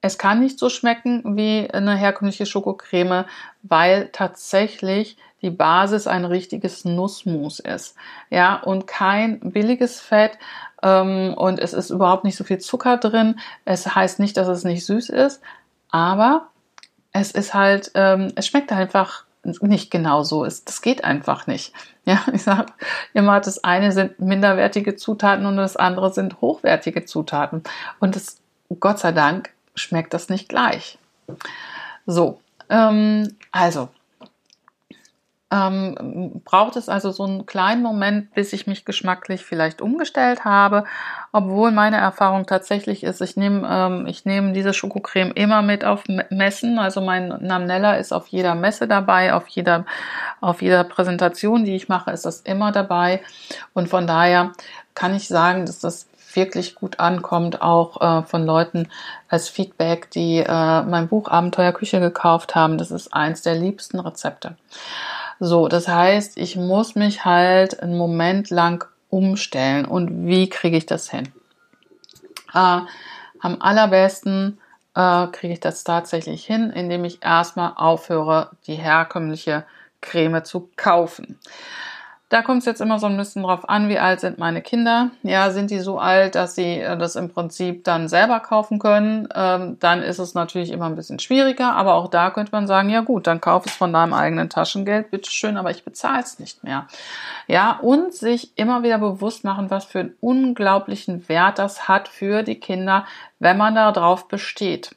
es 0.00 0.18
kann 0.18 0.40
nicht 0.40 0.58
so 0.58 0.68
schmecken 0.68 1.36
wie 1.36 1.68
eine 1.70 1.96
herkömmliche 1.96 2.46
Schokocreme, 2.46 3.24
weil 3.62 4.08
tatsächlich 4.12 5.16
die 5.42 5.50
Basis 5.50 6.06
ein 6.06 6.24
richtiges 6.24 6.84
Nussmus 6.84 7.60
ist. 7.60 7.96
Ja, 8.30 8.56
und 8.56 8.86
kein 8.86 9.40
billiges 9.40 10.00
Fett. 10.00 10.38
Ähm, 10.82 11.34
und 11.36 11.58
es 11.58 11.72
ist 11.72 11.90
überhaupt 11.90 12.24
nicht 12.24 12.36
so 12.36 12.44
viel 12.44 12.58
Zucker 12.58 12.96
drin. 12.96 13.38
Es 13.64 13.94
heißt 13.94 14.18
nicht, 14.18 14.36
dass 14.36 14.48
es 14.48 14.64
nicht 14.64 14.86
süß 14.86 15.10
ist, 15.10 15.42
aber 15.90 16.48
es 17.12 17.32
ist 17.32 17.52
halt, 17.52 17.90
ähm, 17.94 18.32
es 18.36 18.46
schmeckt 18.46 18.72
einfach 18.72 19.24
nicht 19.42 19.90
genau 19.90 20.22
so 20.22 20.44
ist. 20.44 20.68
Das 20.68 20.82
geht 20.82 21.04
einfach 21.04 21.46
nicht. 21.46 21.72
Ja, 22.06 22.24
ich 22.32 22.42
sage 22.42 22.72
immer, 23.12 23.38
das 23.40 23.62
eine 23.62 23.92
sind 23.92 24.18
minderwertige 24.18 24.96
Zutaten 24.96 25.44
und 25.44 25.58
das 25.58 25.76
andere 25.76 26.12
sind 26.12 26.40
hochwertige 26.40 27.04
Zutaten. 27.04 27.62
Und 28.00 28.16
das, 28.16 28.40
Gott 28.80 28.98
sei 28.98 29.12
Dank, 29.12 29.50
schmeckt 29.74 30.14
das 30.14 30.30
nicht 30.30 30.48
gleich. 30.48 30.98
So, 32.06 32.40
ähm, 32.70 33.36
also 33.52 33.90
ähm, 35.52 36.42
braucht 36.44 36.74
es 36.74 36.88
also 36.88 37.12
so 37.12 37.22
einen 37.22 37.46
kleinen 37.46 37.80
Moment, 37.80 38.34
bis 38.34 38.52
ich 38.52 38.66
mich 38.66 38.84
geschmacklich 38.84 39.44
vielleicht 39.44 39.80
umgestellt 39.80 40.44
habe, 40.44 40.84
obwohl 41.30 41.70
meine 41.70 41.98
Erfahrung 41.98 42.46
tatsächlich 42.46 43.04
ist, 43.04 43.20
ich 43.20 43.36
nehme 43.36 43.66
ähm, 43.70 44.06
ich 44.08 44.24
nehme 44.24 44.52
diese 44.52 44.74
Schokocreme 44.74 45.30
immer 45.32 45.62
mit 45.62 45.84
auf 45.84 46.02
Messen, 46.30 46.80
also 46.80 47.00
mein 47.00 47.28
Namnella 47.40 47.94
ist 47.94 48.12
auf 48.12 48.26
jeder 48.26 48.56
Messe 48.56 48.88
dabei, 48.88 49.34
auf 49.34 49.46
jeder 49.46 49.86
auf 50.40 50.62
jeder 50.62 50.82
Präsentation, 50.82 51.64
die 51.64 51.76
ich 51.76 51.88
mache, 51.88 52.10
ist 52.10 52.26
das 52.26 52.40
immer 52.40 52.72
dabei 52.72 53.20
und 53.72 53.88
von 53.88 54.08
daher 54.08 54.52
kann 54.94 55.14
ich 55.14 55.28
sagen, 55.28 55.64
dass 55.64 55.78
das 55.78 56.08
wirklich 56.34 56.74
gut 56.74 57.00
ankommt, 57.00 57.62
auch 57.62 58.00
äh, 58.00 58.22
von 58.24 58.44
Leuten 58.44 58.88
als 59.28 59.48
Feedback, 59.48 60.10
die 60.10 60.38
äh, 60.38 60.82
mein 60.82 61.08
Buch 61.08 61.28
Abenteuer 61.28 61.72
Küche 61.72 61.98
gekauft 61.98 62.54
haben. 62.54 62.78
Das 62.78 62.90
ist 62.90 63.14
eins 63.14 63.42
der 63.42 63.54
liebsten 63.54 63.98
Rezepte. 63.98 64.56
So, 65.38 65.68
das 65.68 65.88
heißt, 65.88 66.38
ich 66.38 66.56
muss 66.56 66.94
mich 66.94 67.24
halt 67.24 67.80
einen 67.80 67.96
Moment 67.96 68.50
lang 68.50 68.86
umstellen. 69.10 69.84
Und 69.84 70.26
wie 70.26 70.48
kriege 70.48 70.76
ich 70.76 70.86
das 70.86 71.10
hin? 71.10 71.28
Äh, 72.54 72.80
am 73.40 73.60
allerbesten 73.60 74.58
äh, 74.94 75.26
kriege 75.28 75.52
ich 75.52 75.60
das 75.60 75.84
tatsächlich 75.84 76.44
hin, 76.44 76.70
indem 76.70 77.04
ich 77.04 77.22
erstmal 77.22 77.74
aufhöre, 77.76 78.50
die 78.66 78.74
herkömmliche 78.74 79.64
Creme 80.00 80.44
zu 80.44 80.70
kaufen. 80.76 81.38
Da 82.28 82.42
kommt 82.42 82.58
es 82.58 82.64
jetzt 82.64 82.80
immer 82.80 82.98
so 82.98 83.06
ein 83.06 83.16
bisschen 83.16 83.44
drauf 83.44 83.68
an, 83.68 83.88
wie 83.88 84.00
alt 84.00 84.18
sind 84.18 84.36
meine 84.36 84.60
Kinder. 84.60 85.10
Ja, 85.22 85.52
sind 85.52 85.70
die 85.70 85.78
so 85.78 86.00
alt, 86.00 86.34
dass 86.34 86.56
sie 86.56 86.80
äh, 86.80 86.98
das 86.98 87.14
im 87.14 87.28
Prinzip 87.28 87.84
dann 87.84 88.08
selber 88.08 88.40
kaufen 88.40 88.80
können? 88.80 89.28
Ähm, 89.32 89.76
dann 89.78 90.02
ist 90.02 90.18
es 90.18 90.34
natürlich 90.34 90.72
immer 90.72 90.86
ein 90.86 90.96
bisschen 90.96 91.20
schwieriger, 91.20 91.74
aber 91.74 91.94
auch 91.94 92.08
da 92.08 92.30
könnte 92.30 92.50
man 92.50 92.66
sagen, 92.66 92.90
ja 92.90 93.02
gut, 93.02 93.28
dann 93.28 93.40
kauf 93.40 93.66
es 93.66 93.72
von 93.72 93.92
deinem 93.92 94.12
eigenen 94.12 94.50
Taschengeld, 94.50 95.12
bitteschön, 95.12 95.56
aber 95.56 95.70
ich 95.70 95.84
bezahle 95.84 96.22
es 96.22 96.40
nicht 96.40 96.64
mehr. 96.64 96.88
Ja, 97.46 97.78
und 97.80 98.12
sich 98.12 98.58
immer 98.58 98.82
wieder 98.82 98.98
bewusst 98.98 99.44
machen, 99.44 99.70
was 99.70 99.84
für 99.84 100.00
einen 100.00 100.16
unglaublichen 100.20 101.28
Wert 101.28 101.60
das 101.60 101.86
hat 101.86 102.08
für 102.08 102.42
die 102.42 102.58
Kinder, 102.58 103.06
wenn 103.38 103.56
man 103.56 103.76
darauf 103.76 104.26
besteht. 104.26 104.96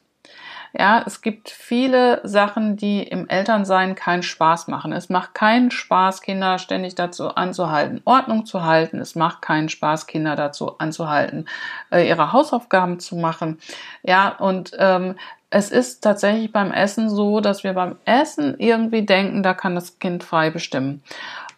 Ja, 0.72 1.02
es 1.04 1.20
gibt 1.20 1.50
viele 1.50 2.20
Sachen, 2.22 2.76
die 2.76 3.02
im 3.02 3.28
Elternsein 3.28 3.94
keinen 3.94 4.22
Spaß 4.22 4.68
machen. 4.68 4.92
Es 4.92 5.08
macht 5.08 5.34
keinen 5.34 5.70
Spaß, 5.70 6.22
Kinder 6.22 6.58
ständig 6.58 6.94
dazu 6.94 7.34
anzuhalten, 7.34 8.00
Ordnung 8.04 8.46
zu 8.46 8.64
halten. 8.64 8.98
Es 8.98 9.14
macht 9.14 9.42
keinen 9.42 9.68
Spaß, 9.68 10.06
Kinder 10.06 10.36
dazu 10.36 10.78
anzuhalten, 10.78 11.46
äh, 11.90 12.08
ihre 12.08 12.32
Hausaufgaben 12.32 13.00
zu 13.00 13.16
machen. 13.16 13.58
Ja, 14.02 14.28
und 14.28 14.72
ähm, 14.78 15.16
es 15.50 15.72
ist 15.72 16.02
tatsächlich 16.02 16.52
beim 16.52 16.70
Essen 16.70 17.10
so, 17.10 17.40
dass 17.40 17.64
wir 17.64 17.72
beim 17.72 17.96
Essen 18.04 18.54
irgendwie 18.58 19.02
denken, 19.04 19.42
da 19.42 19.52
kann 19.52 19.74
das 19.74 19.98
Kind 19.98 20.22
frei 20.22 20.50
bestimmen. 20.50 21.02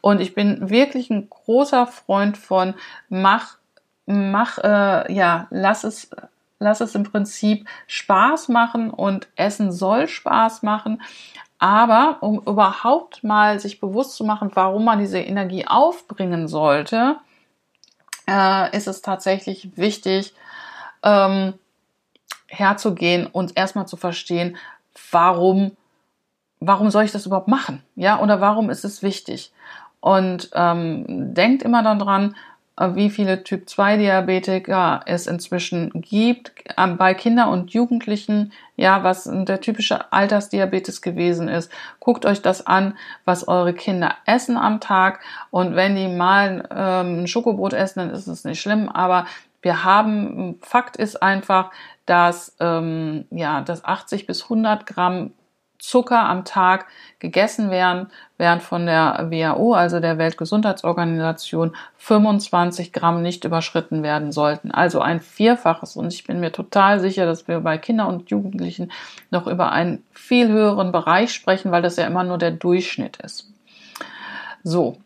Und 0.00 0.20
ich 0.20 0.34
bin 0.34 0.70
wirklich 0.70 1.10
ein 1.10 1.28
großer 1.28 1.86
Freund 1.86 2.38
von 2.38 2.74
mach, 3.10 3.56
mach, 4.06 4.58
äh, 4.58 5.12
ja, 5.12 5.46
lass 5.50 5.84
es 5.84 6.10
lass 6.62 6.80
es 6.80 6.94
im 6.94 7.02
Prinzip 7.02 7.66
Spaß 7.86 8.48
machen 8.48 8.90
und 8.90 9.28
Essen 9.36 9.72
soll 9.72 10.08
Spaß 10.08 10.62
machen. 10.62 11.02
Aber 11.58 12.18
um 12.20 12.40
überhaupt 12.40 13.22
mal 13.22 13.60
sich 13.60 13.80
bewusst 13.80 14.16
zu 14.16 14.24
machen, 14.24 14.50
warum 14.54 14.84
man 14.84 14.98
diese 14.98 15.20
Energie 15.20 15.66
aufbringen 15.66 16.48
sollte, 16.48 17.16
äh, 18.28 18.76
ist 18.76 18.88
es 18.88 19.02
tatsächlich 19.02 19.76
wichtig, 19.76 20.34
ähm, 21.02 21.54
herzugehen 22.48 23.26
und 23.26 23.56
erstmal 23.56 23.86
zu 23.86 23.96
verstehen, 23.96 24.56
warum, 25.10 25.76
warum 26.60 26.90
soll 26.90 27.04
ich 27.04 27.12
das 27.12 27.26
überhaupt 27.26 27.48
machen? 27.48 27.82
Ja, 27.96 28.20
oder 28.20 28.40
warum 28.40 28.70
ist 28.70 28.84
es 28.84 29.02
wichtig? 29.02 29.52
Und 30.00 30.50
ähm, 30.54 31.32
denkt 31.32 31.62
immer 31.62 31.82
daran, 31.82 32.30
äh, 32.30 32.51
wie 32.78 33.10
viele 33.10 33.44
Typ-2-Diabetiker 33.44 35.02
es 35.06 35.26
inzwischen 35.26 35.90
gibt 35.94 36.52
ähm, 36.78 36.96
bei 36.96 37.14
Kindern 37.14 37.50
und 37.50 37.72
Jugendlichen, 37.72 38.52
ja, 38.76 39.04
was 39.04 39.28
der 39.30 39.60
typische 39.60 40.12
Altersdiabetes 40.12 41.02
gewesen 41.02 41.48
ist. 41.48 41.70
Guckt 42.00 42.24
euch 42.24 42.40
das 42.40 42.66
an, 42.66 42.96
was 43.24 43.46
eure 43.46 43.74
Kinder 43.74 44.14
essen 44.24 44.56
am 44.56 44.80
Tag 44.80 45.20
und 45.50 45.76
wenn 45.76 45.96
die 45.96 46.08
mal 46.08 46.66
ähm, 46.70 47.22
ein 47.22 47.26
Schokobrot 47.26 47.74
essen, 47.74 48.00
dann 48.00 48.10
ist 48.10 48.26
es 48.26 48.44
nicht 48.44 48.60
schlimm, 48.60 48.88
aber 48.88 49.26
wir 49.60 49.84
haben, 49.84 50.58
Fakt 50.60 50.96
ist 50.96 51.22
einfach, 51.22 51.70
dass, 52.04 52.56
ähm, 52.58 53.26
ja, 53.30 53.60
dass 53.60 53.84
80 53.84 54.26
bis 54.26 54.44
100 54.44 54.86
Gramm 54.86 55.32
Zucker 55.82 56.20
am 56.20 56.44
Tag 56.44 56.86
gegessen 57.18 57.68
werden, 57.68 58.06
während 58.38 58.62
von 58.62 58.86
der 58.86 59.26
WHO, 59.30 59.74
also 59.74 59.98
der 59.98 60.16
Weltgesundheitsorganisation, 60.16 61.74
25 61.96 62.92
Gramm 62.92 63.20
nicht 63.20 63.44
überschritten 63.44 64.04
werden 64.04 64.30
sollten. 64.30 64.70
Also 64.70 65.00
ein 65.00 65.20
Vierfaches. 65.20 65.96
Und 65.96 66.12
ich 66.12 66.22
bin 66.22 66.38
mir 66.38 66.52
total 66.52 67.00
sicher, 67.00 67.26
dass 67.26 67.48
wir 67.48 67.58
bei 67.60 67.78
Kindern 67.78 68.06
und 68.06 68.30
Jugendlichen 68.30 68.92
noch 69.32 69.48
über 69.48 69.72
einen 69.72 70.04
viel 70.12 70.48
höheren 70.48 70.92
Bereich 70.92 71.34
sprechen, 71.34 71.72
weil 71.72 71.82
das 71.82 71.96
ja 71.96 72.06
immer 72.06 72.22
nur 72.22 72.38
der 72.38 72.52
Durchschnitt 72.52 73.16
ist. 73.16 73.52
So. 74.62 74.98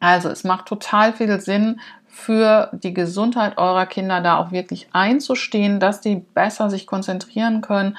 Also 0.00 0.30
es 0.30 0.44
macht 0.44 0.64
total 0.64 1.12
viel 1.12 1.38
Sinn, 1.40 1.78
für 2.10 2.68
die 2.72 2.92
Gesundheit 2.92 3.56
eurer 3.56 3.86
Kinder 3.86 4.20
da 4.20 4.38
auch 4.38 4.50
wirklich 4.50 4.88
einzustehen, 4.92 5.80
dass 5.80 6.00
die 6.00 6.16
besser 6.16 6.68
sich 6.68 6.86
konzentrieren 6.86 7.60
können 7.60 7.96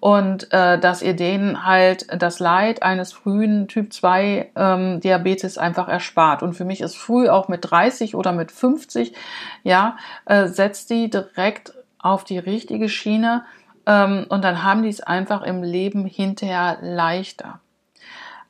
und 0.00 0.52
äh, 0.52 0.78
dass 0.78 1.02
ihr 1.02 1.14
denen 1.14 1.64
halt 1.66 2.06
das 2.20 2.40
Leid 2.40 2.82
eines 2.82 3.12
frühen 3.12 3.68
Typ 3.68 3.92
2 3.92 4.50
ähm, 4.56 5.00
Diabetes 5.00 5.58
einfach 5.58 5.88
erspart. 5.88 6.42
Und 6.42 6.54
für 6.54 6.64
mich 6.64 6.80
ist 6.80 6.96
früh 6.96 7.28
auch 7.28 7.48
mit 7.48 7.70
30 7.70 8.14
oder 8.14 8.32
mit 8.32 8.50
50, 8.50 9.12
ja, 9.62 9.96
äh, 10.24 10.46
setzt 10.48 10.90
die 10.90 11.10
direkt 11.10 11.74
auf 11.98 12.24
die 12.24 12.38
richtige 12.38 12.88
Schiene 12.88 13.44
ähm, 13.86 14.26
und 14.28 14.42
dann 14.42 14.62
haben 14.62 14.82
die 14.82 14.88
es 14.88 15.00
einfach 15.00 15.42
im 15.42 15.62
Leben 15.62 16.06
hinterher 16.06 16.78
leichter. 16.80 17.60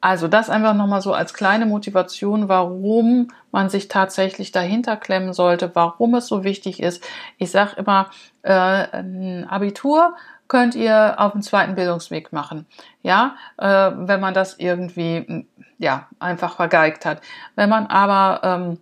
Also 0.00 0.28
das 0.28 0.48
einfach 0.48 0.74
nochmal 0.74 1.02
so 1.02 1.12
als 1.12 1.34
kleine 1.34 1.66
Motivation, 1.66 2.48
warum 2.48 3.28
man 3.52 3.68
sich 3.68 3.88
tatsächlich 3.88 4.50
dahinter 4.50 4.96
klemmen 4.96 5.34
sollte, 5.34 5.70
warum 5.74 6.14
es 6.14 6.26
so 6.26 6.42
wichtig 6.42 6.82
ist. 6.82 7.04
Ich 7.36 7.50
sage 7.50 7.76
immer, 7.76 8.08
äh, 8.42 8.52
ein 8.52 9.46
Abitur 9.48 10.14
könnt 10.48 10.74
ihr 10.74 11.14
auf 11.18 11.32
dem 11.32 11.42
zweiten 11.42 11.74
Bildungsweg 11.74 12.32
machen. 12.32 12.66
Ja, 13.02 13.36
äh, 13.58 13.90
wenn 13.94 14.20
man 14.20 14.34
das 14.34 14.58
irgendwie 14.58 15.46
ja 15.78 16.08
einfach 16.18 16.56
vergeigt 16.56 17.04
hat. 17.04 17.20
Wenn 17.54 17.68
man 17.68 17.86
aber 17.86 18.40
ähm, 18.42 18.78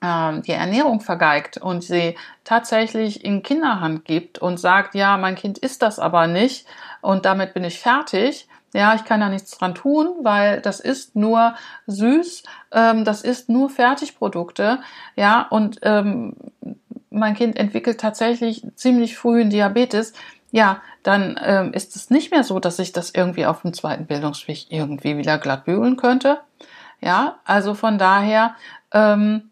äh, 0.00 0.42
die 0.42 0.52
Ernährung 0.52 1.00
vergeigt 1.00 1.56
und 1.56 1.82
sie 1.82 2.16
tatsächlich 2.44 3.24
in 3.24 3.42
Kinderhand 3.42 4.04
gibt 4.04 4.38
und 4.38 4.58
sagt, 4.58 4.94
ja, 4.94 5.16
mein 5.16 5.34
Kind 5.34 5.58
isst 5.58 5.82
das 5.82 5.98
aber 5.98 6.26
nicht 6.26 6.66
und 7.00 7.24
damit 7.24 7.54
bin 7.54 7.64
ich 7.64 7.80
fertig, 7.80 8.46
ja, 8.74 8.94
ich 8.94 9.04
kann 9.04 9.20
da 9.20 9.28
nichts 9.28 9.52
dran 9.52 9.74
tun, 9.74 10.08
weil 10.22 10.60
das 10.60 10.80
ist 10.80 11.14
nur 11.14 11.54
süß, 11.86 12.42
ähm, 12.72 13.04
das 13.04 13.22
ist 13.22 13.48
nur 13.48 13.70
Fertigprodukte, 13.70 14.80
ja, 15.16 15.46
und 15.48 15.78
ähm, 15.82 16.34
mein 17.08 17.34
Kind 17.34 17.56
entwickelt 17.56 18.00
tatsächlich 18.00 18.66
ziemlich 18.74 19.16
früh 19.16 19.40
einen 19.40 19.50
Diabetes, 19.50 20.12
ja, 20.50 20.82
dann 21.04 21.38
ähm, 21.42 21.72
ist 21.72 21.94
es 21.94 22.10
nicht 22.10 22.32
mehr 22.32 22.42
so, 22.42 22.58
dass 22.58 22.78
ich 22.80 22.92
das 22.92 23.10
irgendwie 23.10 23.46
auf 23.46 23.62
dem 23.62 23.72
zweiten 23.72 24.06
Bildungsweg 24.06 24.66
irgendwie 24.70 25.16
wieder 25.16 25.38
glatt 25.38 25.64
bügeln 25.64 25.96
könnte. 25.96 26.40
Ja, 27.00 27.38
also 27.44 27.74
von 27.74 27.98
daher 27.98 28.54
ähm, 28.92 29.50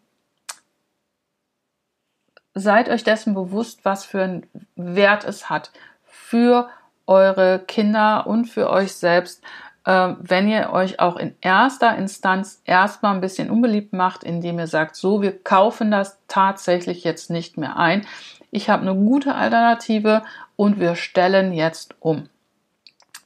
seid 2.53 2.89
euch 2.89 3.03
dessen 3.03 3.33
bewusst, 3.33 3.85
was 3.85 4.05
für 4.05 4.23
einen 4.23 4.45
Wert 4.75 5.23
es 5.23 5.49
hat 5.49 5.71
für 6.03 6.69
eure 7.07 7.59
Kinder 7.59 8.27
und 8.27 8.45
für 8.45 8.69
euch 8.69 8.93
selbst, 8.93 9.43
äh, 9.85 10.13
wenn 10.19 10.47
ihr 10.47 10.71
euch 10.71 10.99
auch 10.99 11.17
in 11.17 11.35
erster 11.41 11.95
Instanz 11.97 12.61
erstmal 12.65 13.13
ein 13.13 13.21
bisschen 13.21 13.49
unbeliebt 13.49 13.93
macht, 13.93 14.23
indem 14.23 14.59
ihr 14.59 14.67
sagt, 14.67 14.95
so, 14.95 15.21
wir 15.21 15.43
kaufen 15.43 15.91
das 15.91 16.17
tatsächlich 16.27 17.03
jetzt 17.03 17.29
nicht 17.29 17.57
mehr 17.57 17.77
ein. 17.77 18.05
Ich 18.51 18.69
habe 18.69 18.83
eine 18.83 18.95
gute 18.95 19.35
Alternative 19.35 20.23
und 20.55 20.79
wir 20.79 20.95
stellen 20.95 21.53
jetzt 21.53 21.95
um. 21.99 22.29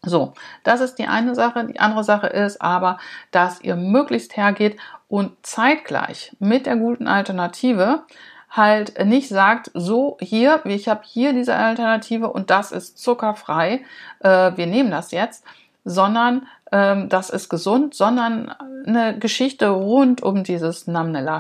So, 0.04 0.34
das 0.64 0.80
ist 0.80 0.96
die 0.96 1.08
eine 1.08 1.36
Sache. 1.36 1.66
Die 1.66 1.80
andere 1.80 2.04
Sache 2.04 2.28
ist 2.28 2.62
aber, 2.62 2.98
dass 3.32 3.62
ihr 3.62 3.76
möglichst 3.76 4.38
hergeht 4.38 4.78
und 5.10 5.34
zeitgleich 5.46 6.36
mit 6.40 6.66
der 6.66 6.78
guten 6.78 7.08
Alternative 7.08 8.04
halt 8.50 9.06
nicht 9.06 9.30
sagt, 9.30 9.72
so 9.74 10.18
hier, 10.20 10.62
ich 10.66 10.88
habe 10.88 11.02
hier 11.04 11.34
diese 11.34 11.56
Alternative 11.56 12.30
und 12.30 12.50
das 12.50 12.72
ist 12.72 12.98
zuckerfrei, 12.98 13.82
äh, 14.20 14.52
wir 14.56 14.68
nehmen 14.68 14.92
das 14.92 15.12
jetzt, 15.12 15.44
sondern 15.84 16.48
ähm, 16.72 17.10
das 17.10 17.30
ist 17.30 17.50
gesund, 17.50 17.94
sondern 17.94 18.54
eine 18.86 19.18
Geschichte 19.18 19.70
rund 19.70 20.22
um 20.22 20.44
dieses 20.44 20.88
Namnella 20.88 21.40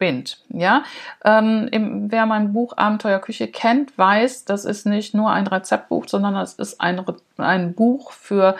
spinnt. 0.00 0.38
Ja, 0.48 0.84
ähm, 1.26 1.68
im, 1.70 2.10
wer 2.10 2.24
mein 2.24 2.54
Buch 2.54 2.78
Abenteuer 2.78 3.18
Küche 3.18 3.48
kennt, 3.48 3.98
weiß, 3.98 4.46
das 4.46 4.64
ist 4.64 4.86
nicht 4.86 5.12
nur 5.12 5.30
ein 5.30 5.46
Rezeptbuch, 5.46 6.08
sondern 6.08 6.36
es 6.36 6.54
ist 6.54 6.80
ein, 6.80 7.04
ein 7.36 7.74
Buch 7.74 8.12
für 8.12 8.56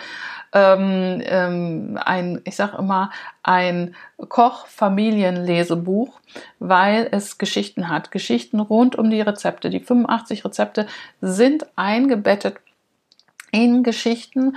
ähm, 0.53 1.19
ähm, 1.25 1.97
ein, 2.05 2.41
ich 2.43 2.55
sage 2.55 2.77
immer, 2.77 3.09
ein 3.41 3.95
Koch-Familienlesebuch, 4.17 6.19
weil 6.59 7.07
es 7.11 7.39
Geschichten 7.39 7.89
hat. 7.89 8.11
Geschichten 8.11 8.59
rund 8.59 8.95
um 8.95 9.09
die 9.09 9.21
Rezepte. 9.21 9.71
Die 9.71 9.79
85 9.79 10.45
Rezepte 10.45 10.85
sind 11.21 11.65
eingebettet 11.75 12.57
in 13.51 13.83
Geschichten. 13.83 14.55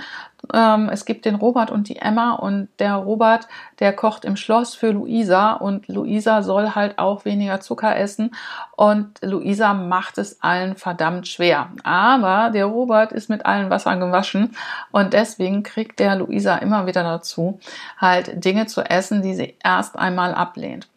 Ähm, 0.53 0.89
es 0.89 1.05
gibt 1.05 1.25
den 1.25 1.35
Robert 1.35 1.71
und 1.71 1.89
die 1.89 1.97
Emma 1.97 2.33
und 2.33 2.69
der 2.79 2.95
Robert, 2.95 3.47
der 3.79 3.93
kocht 3.93 4.25
im 4.25 4.35
Schloss 4.35 4.75
für 4.75 4.91
Luisa 4.91 5.53
und 5.53 5.87
Luisa 5.87 6.43
soll 6.43 6.75
halt 6.75 6.99
auch 6.99 7.25
weniger 7.25 7.59
Zucker 7.61 7.95
essen 7.97 8.35
und 8.75 9.19
Luisa 9.21 9.73
macht 9.73 10.17
es 10.17 10.41
allen 10.41 10.75
verdammt 10.75 11.27
schwer. 11.27 11.69
Aber 11.83 12.51
der 12.51 12.65
Robert 12.65 13.11
ist 13.11 13.29
mit 13.29 13.45
allen 13.45 13.69
Wassern 13.69 13.99
gewaschen 13.99 14.55
und 14.91 15.13
deswegen 15.13 15.63
kriegt 15.63 15.99
der 15.99 16.15
Luisa 16.15 16.57
immer 16.57 16.85
wieder 16.85 17.03
dazu, 17.03 17.59
halt 17.97 18.43
Dinge 18.43 18.67
zu 18.67 18.81
essen, 18.81 19.21
die 19.21 19.33
sie 19.33 19.57
erst 19.63 19.97
einmal 19.97 20.33
ablehnt. 20.33 20.87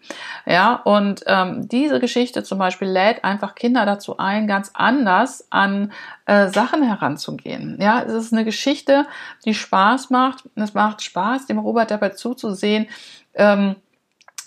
Ja, 0.47 0.75
und 0.85 1.23
ähm, 1.27 1.69
diese 1.69 2.01
Geschichte 2.01 2.43
zum 2.43 2.59
Beispiel 2.59 2.89
lädt 2.89 3.25
einfach 3.25 3.55
Kinder 3.55 3.85
dazu 3.85 4.17
ein, 4.19 4.47
ganz 4.47 4.71
anders 4.75 5.47
an 5.51 5.93
äh, 6.29 6.49
Sachen 6.51 6.83
heranzugehen. 6.83 7.79
Ja, 7.81 8.03
es 8.03 8.13
ist 8.13 8.33
eine 8.35 8.45
Geschichte, 8.45 9.07
die 9.47 9.55
Spaß 9.55 10.11
macht. 10.11 10.45
Es 10.57 10.75
macht 10.75 11.03
Spaß, 11.03 11.47
dem 11.47 11.59
Robert 11.59 11.91
dabei 11.91 12.11
zuzusehen. 12.11 12.87
Ähm, 13.33 13.77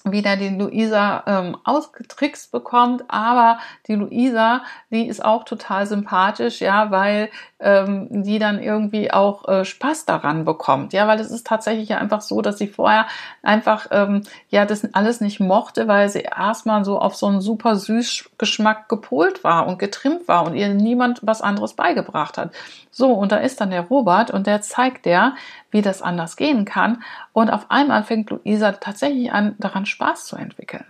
wie 0.03 0.22
der 0.22 0.38
die 0.38 0.50
Luisa 0.50 1.24
ähm, 1.27 1.58
ausgetrickst 1.63 2.51
bekommt, 2.51 3.03
aber 3.08 3.60
die 3.88 3.96
Luisa, 3.96 4.62
die 4.89 5.08
ist 5.08 5.24
auch 5.24 5.43
total 5.43 5.86
sympathisch, 5.86 6.62
ja, 6.62 6.91
weil 6.91 7.29
ähm, 7.60 8.08
die 8.24 8.39
dann 8.39 8.62
irgendwie 8.62 9.12
auch 9.12 9.48
äh, 9.48 9.65
Spaß 9.65 10.05
daran 10.05 10.46
bekommt, 10.46 10.93
ja, 10.93 11.08
weil 11.08 11.20
es 11.20 11.29
ist 11.29 11.46
tatsächlich 11.46 11.89
ja 11.89 11.98
einfach 11.98 12.22
so, 12.22 12.41
dass 12.41 12.58
sie 12.58 12.67
vorher 12.67 13.05
einfach 13.43 13.88
ähm, 13.91 14.24
ja 14.50 14.65
das 14.65 14.93
alles 14.93 15.22
nicht 15.22 15.39
mochte, 15.39 15.88
weil 15.88 16.10
sie 16.10 16.22
erstmal 16.22 16.84
so 16.84 17.00
auf 17.00 17.15
so 17.15 17.27
einen 17.27 17.41
super 17.41 17.75
süß 17.75 18.31
Geschmack 18.38 18.89
gepolt 18.89 19.43
war 19.43 19.67
und 19.67 19.79
getrimmt 19.79 20.27
war 20.27 20.46
und 20.46 20.55
ihr 20.55 20.70
niemand 20.70 21.20
was 21.22 21.41
anderes 21.41 21.74
beigebracht 21.74 22.38
hat. 22.38 22.51
So, 22.89 23.13
und 23.13 23.31
da 23.31 23.38
ist 23.38 23.62
dann 23.62 23.70
der 23.70 23.81
Robert 23.88 24.31
und 24.31 24.48
der 24.48 24.62
zeigt 24.62 25.05
der, 25.05 25.36
wie 25.72 25.82
das 25.82 26.01
anders 26.01 26.36
gehen 26.36 26.66
kann. 26.66 27.04
Und 27.34 27.50
auf 27.50 27.72
einmal 27.72 28.04
fängt 28.04 28.30
Luisa 28.30 28.74
tatsächlich 28.74 29.32
an, 29.32 29.56
daran 29.60 29.86
Spaß 29.86 30.25
zu 30.25 30.36
entwickeln. 30.36 30.86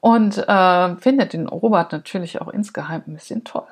Und 0.00 0.38
äh, 0.38 0.96
findet 0.96 1.32
den 1.32 1.48
Robert 1.48 1.92
natürlich 1.92 2.40
auch 2.40 2.48
insgeheim 2.48 3.02
ein 3.06 3.14
bisschen 3.14 3.44
toll. 3.44 3.66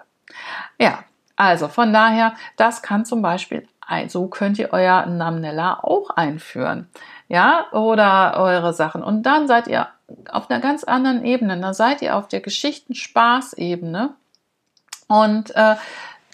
Ja, 0.78 1.04
also 1.36 1.68
von 1.68 1.92
daher, 1.92 2.34
das 2.56 2.82
kann 2.82 3.04
zum 3.04 3.22
Beispiel, 3.22 3.66
so 4.08 4.28
könnt 4.28 4.58
ihr 4.58 4.72
euer 4.72 5.06
Namnella 5.06 5.80
auch 5.82 6.10
einführen. 6.10 6.88
Ja, 7.28 7.66
oder 7.72 8.34
eure 8.36 8.72
Sachen. 8.72 9.02
Und 9.02 9.24
dann 9.24 9.48
seid 9.48 9.66
ihr 9.66 9.88
auf 10.30 10.50
einer 10.50 10.60
ganz 10.60 10.84
anderen 10.84 11.24
Ebene. 11.24 11.58
Da 11.60 11.74
seid 11.74 12.02
ihr 12.02 12.16
auf 12.16 12.28
der 12.28 12.40
Geschichten-Spaß-Ebene. 12.40 14.10
Und 15.08 15.54
äh, 15.56 15.76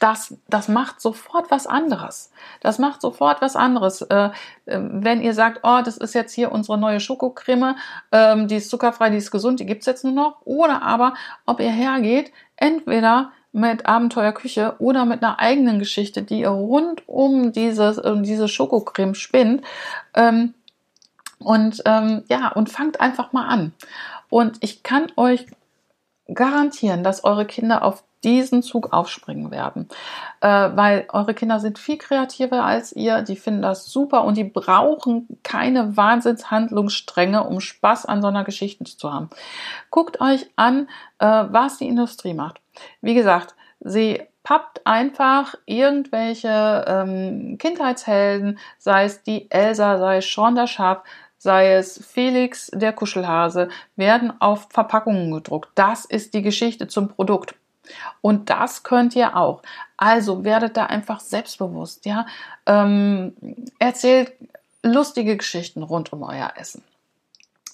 das, 0.01 0.35
das 0.49 0.69
macht 0.69 1.01
sofort 1.01 1.51
was 1.51 1.67
anderes. 1.67 2.31
Das 2.61 2.79
macht 2.79 3.01
sofort 3.01 3.43
was 3.43 3.57
anderes. 3.57 4.03
Äh, 4.03 4.31
ähm, 4.67 5.05
wenn 5.05 5.21
ihr 5.21 5.35
sagt, 5.35 5.61
oh, 5.63 5.81
das 5.85 5.97
ist 5.97 6.15
jetzt 6.15 6.33
hier 6.33 6.53
unsere 6.53 6.79
neue 6.79 7.01
Schokocreme, 7.01 7.77
ähm, 8.13 8.49
die 8.49 8.57
ist 8.57 8.71
zuckerfrei, 8.71 9.11
die 9.11 9.17
ist 9.17 9.31
gesund, 9.31 9.61
die 9.61 9.67
gibt's 9.67 9.87
jetzt 9.87 10.05
nur 10.05 10.13
noch. 10.13 10.37
Oder 10.45 10.83
aber, 10.83 11.15
ob 11.47 11.61
ihr 11.61 11.71
hergeht, 11.71 12.33
entweder 12.57 13.33
mit 13.53 13.87
Abenteuerküche 13.87 14.77
oder 14.79 15.05
mit 15.05 15.23
einer 15.23 15.41
eigenen 15.41 15.79
Geschichte, 15.79 16.23
die 16.23 16.41
ihr 16.41 16.51
rund 16.51 17.09
um 17.09 17.53
dieses, 17.53 17.99
um 17.99 18.23
diese 18.23 18.47
Schokocreme 18.47 19.15
spinnt. 19.15 19.65
Ähm, 20.15 20.55
und 21.39 21.83
ähm, 21.87 22.25
ja, 22.29 22.49
und 22.53 22.69
fangt 22.69 23.01
einfach 23.01 23.33
mal 23.33 23.47
an. 23.49 23.73
Und 24.29 24.59
ich 24.61 24.83
kann 24.83 25.07
euch 25.17 25.47
garantieren, 26.33 27.03
dass 27.03 27.25
eure 27.25 27.47
Kinder 27.47 27.83
auf 27.85 28.05
diesen 28.25 28.63
Zug 28.63 28.93
aufspringen 28.93 29.51
werden, 29.51 29.89
äh, 30.41 30.49
weil 30.49 31.07
eure 31.13 31.35
Kinder 31.35 31.61
sind 31.61 31.79
viel 31.79 31.99
kreativer 31.99 32.65
als 32.65 32.93
ihr, 32.93 33.23
die 33.23 33.37
finden 33.37 33.63
das 33.63 33.87
super 33.87 34.25
und 34.25 34.37
die 34.37 34.45
brauchen 34.45 35.29
keine 35.43 35.97
Wahnsinnshandlungsstränge, 35.97 37.45
um 37.45 37.61
Spaß 37.61 38.07
an 38.07 38.23
so 38.23 38.29
einer 38.29 38.45
Geschichte 38.45 38.85
zu 38.85 39.13
haben. 39.13 39.31
Guckt 39.91 40.21
euch 40.21 40.49
an, 40.57 40.89
äh, 41.19 41.27
was 41.27 41.79
die 41.79 41.89
Industrie 41.89 42.35
macht. 42.35 42.61
Wie 43.01 43.15
gesagt, 43.15 43.55
sie 43.81 44.23
pappt 44.43 44.87
einfach 44.87 45.55
irgendwelche 45.67 46.85
ähm, 46.89 47.59
Kindheitshelden, 47.59 48.59
sei 48.79 49.05
es 49.05 49.23
die 49.23 49.51
Elsa, 49.51 49.99
sei 49.99 50.19
es 50.19 50.33
Sean 50.33 50.55
der 50.55 50.67
Schaf, 50.67 51.03
sei 51.37 51.75
es 51.75 52.05
Felix 52.05 52.71
der 52.75 52.93
Kuschelhase, 52.93 53.69
werden 53.97 54.33
auf 54.41 54.69
Verpackungen 54.71 55.33
gedruckt. 55.33 55.71
Das 55.75 56.05
ist 56.05 56.35
die 56.35 56.43
Geschichte 56.43 56.89
zum 56.89 57.09
Produkt. 57.09 57.55
Und 58.21 58.51
das 58.51 58.83
könnt 58.83 59.15
ihr 59.17 59.37
auch. 59.37 59.63
Also 59.97 60.45
werdet 60.45 60.77
da 60.77 60.87
einfach 60.87 61.21
selbstbewusst, 61.21 62.07
ja. 62.07 62.27
Ähm, 62.67 63.35
erzählt 63.79 64.33
lustige 64.83 65.37
Geschichten 65.37 65.83
rund 65.83 66.13
um 66.13 66.23
euer 66.23 66.53
Essen. 66.57 66.83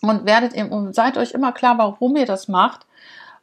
Und 0.01 0.27
werdet 0.27 0.55
eben, 0.55 0.93
seid 0.93 1.17
euch 1.17 1.33
immer 1.33 1.53
klar, 1.53 1.79
warum 1.79 2.17
ihr 2.17 2.27
das 2.27 2.49
macht. 2.49 2.87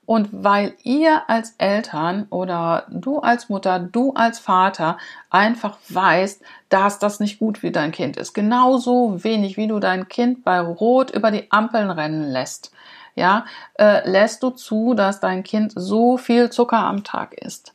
Und 0.06 0.30
weil 0.32 0.74
ihr 0.84 1.30
als 1.30 1.54
Eltern 1.58 2.26
oder 2.32 2.86
du 2.90 3.20
als 3.20 3.50
Mutter, 3.50 3.80
du 3.80 4.14
als 4.14 4.40
Vater 4.40 4.98
einfach 5.30 5.78
weißt, 5.90 6.42
dass 6.70 7.00
das 7.00 7.20
nicht 7.20 7.40
gut 7.40 7.60
für 7.60 7.72
dein 7.72 7.92
Kind 7.92 8.18
ist. 8.18 8.34
Genauso 8.34 9.24
wenig, 9.24 9.58
wie 9.58 9.68
du 9.68 9.80
dein 9.80 10.10
Kind 10.10 10.44
bei 10.44 10.60
Rot 10.60 11.12
über 11.12 11.32
die 11.32 11.50
Ampeln 11.52 11.92
rennen 11.92 12.30
lässt 12.30 12.72
ja, 13.15 13.45
äh, 13.76 14.08
lässt 14.10 14.43
du 14.43 14.52
zu, 14.52 14.93
dass 14.93 15.19
dein 15.19 15.43
Kind 15.43 15.74
so 15.76 16.17
viel 16.17 16.50
Zucker 16.50 16.80
am 16.80 17.04
Tag 17.04 17.34
isst. 17.34 17.74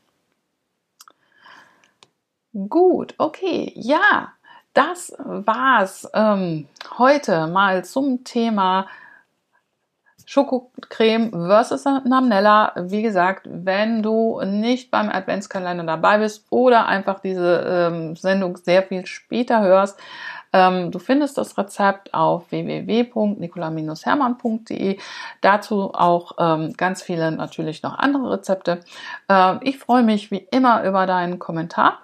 Gut, 2.68 3.14
okay, 3.18 3.72
ja, 3.76 4.32
das 4.72 5.14
war's 5.18 6.08
ähm, 6.14 6.68
heute 6.98 7.46
mal 7.46 7.84
zum 7.84 8.24
Thema 8.24 8.86
Schokocreme 10.26 11.30
versus 11.30 11.84
Namnella. 11.84 12.72
Wie 12.76 13.02
gesagt, 13.02 13.46
wenn 13.48 14.02
du 14.02 14.40
nicht 14.44 14.90
beim 14.90 15.08
Adventskalender 15.08 15.84
dabei 15.84 16.18
bist 16.18 16.46
oder 16.50 16.86
einfach 16.86 17.20
diese 17.20 17.64
ähm, 17.66 18.16
Sendung 18.16 18.56
sehr 18.56 18.82
viel 18.82 19.06
später 19.06 19.62
hörst, 19.62 20.00
ähm, 20.56 20.90
du 20.90 20.98
findest 20.98 21.36
das 21.36 21.58
Rezept 21.58 22.14
auf 22.14 22.50
www.nicola-hermann.de. 22.50 24.98
Dazu 25.42 25.92
auch 25.92 26.32
ähm, 26.38 26.72
ganz 26.78 27.02
viele 27.02 27.30
natürlich 27.30 27.82
noch 27.82 27.98
andere 27.98 28.32
Rezepte. 28.32 28.80
Äh, 29.28 29.56
ich 29.68 29.78
freue 29.78 30.02
mich 30.02 30.30
wie 30.30 30.48
immer 30.50 30.82
über 30.84 31.04
deinen 31.04 31.38
Kommentar. 31.38 31.98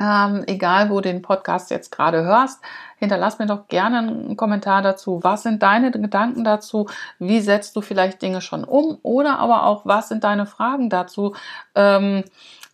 Ähm, 0.00 0.44
egal, 0.46 0.88
wo 0.88 0.94
du 0.96 1.02
den 1.02 1.20
Podcast 1.20 1.70
jetzt 1.70 1.92
gerade 1.92 2.24
hörst, 2.24 2.62
hinterlass 2.96 3.38
mir 3.38 3.44
doch 3.46 3.68
gerne 3.68 3.98
einen 3.98 4.38
Kommentar 4.38 4.80
dazu. 4.80 5.20
Was 5.22 5.42
sind 5.42 5.62
deine 5.62 5.90
Gedanken 5.90 6.44
dazu? 6.44 6.88
Wie 7.18 7.40
setzt 7.40 7.76
du 7.76 7.82
vielleicht 7.82 8.22
Dinge 8.22 8.40
schon 8.40 8.64
um? 8.64 8.96
Oder 9.02 9.38
aber 9.38 9.66
auch, 9.66 9.84
was 9.84 10.08
sind 10.08 10.24
deine 10.24 10.46
Fragen 10.46 10.88
dazu? 10.88 11.34
Ähm, 11.74 12.24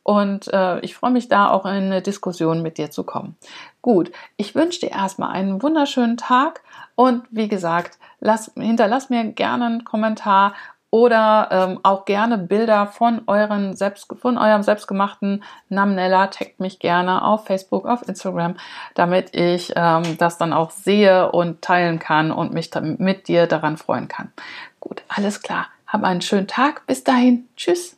und 0.08 0.50
äh, 0.54 0.80
ich 0.80 0.94
freue 0.94 1.10
mich 1.10 1.28
da 1.28 1.50
auch 1.50 1.66
in 1.66 1.72
eine 1.72 2.00
Diskussion 2.00 2.62
mit 2.62 2.78
dir 2.78 2.90
zu 2.90 3.04
kommen. 3.04 3.36
Gut, 3.82 4.10
ich 4.38 4.54
wünsche 4.54 4.80
dir 4.80 4.90
erstmal 4.90 5.32
einen 5.32 5.62
wunderschönen 5.62 6.16
Tag 6.16 6.62
und 6.94 7.24
wie 7.30 7.46
gesagt, 7.46 7.98
lass, 8.18 8.50
hinterlass 8.54 9.10
mir 9.10 9.22
gerne 9.24 9.66
einen 9.66 9.84
Kommentar 9.84 10.54
oder 10.88 11.48
ähm, 11.50 11.80
auch 11.82 12.06
gerne 12.06 12.38
Bilder 12.38 12.86
von 12.86 13.20
euren 13.26 13.76
selbst 13.76 14.08
von 14.18 14.38
eurem 14.38 14.62
selbstgemachten 14.62 15.44
Namnella. 15.68 16.28
Taggt 16.28 16.58
mich 16.58 16.78
gerne 16.78 17.22
auf 17.22 17.44
Facebook, 17.44 17.84
auf 17.84 18.08
Instagram, 18.08 18.56
damit 18.94 19.36
ich 19.36 19.74
ähm, 19.76 20.16
das 20.16 20.38
dann 20.38 20.54
auch 20.54 20.70
sehe 20.70 21.30
und 21.32 21.60
teilen 21.60 21.98
kann 21.98 22.32
und 22.32 22.54
mich 22.54 22.70
mit 22.96 23.28
dir 23.28 23.46
daran 23.46 23.76
freuen 23.76 24.08
kann. 24.08 24.32
Gut, 24.80 25.02
alles 25.08 25.42
klar. 25.42 25.66
Hab 25.86 26.02
einen 26.02 26.22
schönen 26.22 26.46
Tag. 26.46 26.86
Bis 26.86 27.04
dahin. 27.04 27.46
Tschüss. 27.58 27.97